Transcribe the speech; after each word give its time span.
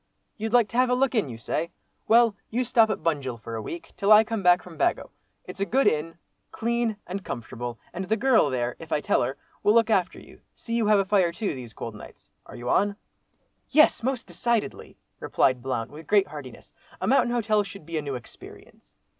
You'd 0.35 0.51
like 0.51 0.67
to 0.69 0.77
have 0.77 0.89
a 0.89 0.95
look 0.95 1.13
in, 1.13 1.29
you 1.29 1.37
say? 1.37 1.69
Well, 2.07 2.35
you 2.49 2.63
stop 2.63 2.89
at 2.89 3.03
Bunjil 3.03 3.37
for 3.39 3.53
a 3.53 3.61
week, 3.61 3.93
till 3.95 4.11
I 4.11 4.23
come 4.23 4.41
back 4.41 4.63
from 4.63 4.75
Bago; 4.75 5.11
it's 5.45 5.59
a 5.59 5.63
good 5.67 5.85
inn, 5.85 6.17
clean 6.49 6.97
and 7.05 7.23
comfortable, 7.23 7.77
and 7.93 8.05
the 8.09 8.17
girl 8.17 8.49
there, 8.49 8.75
if 8.79 8.91
I 8.91 8.99
tell 8.99 9.21
her, 9.21 9.37
will 9.61 9.75
look 9.75 9.91
after 9.91 10.19
you; 10.19 10.41
see 10.55 10.73
you 10.73 10.87
have 10.87 10.97
a 10.97 11.05
fire 11.05 11.31
too, 11.31 11.53
these 11.53 11.73
cold 11.73 11.93
nights. 11.93 12.31
Are 12.47 12.55
you 12.55 12.67
on?" 12.67 12.95
"Yes! 13.69 14.01
most 14.01 14.25
decidedly," 14.25 14.97
replied 15.19 15.61
Blount, 15.61 15.91
with 15.91 16.07
great 16.07 16.25
heartiness. 16.29 16.73
"A 16.99 17.05
mountain 17.05 17.31
hotel 17.31 17.61
should 17.61 17.85
be 17.85 17.99
a 17.99 18.01
new 18.01 18.15
experience." 18.15 18.97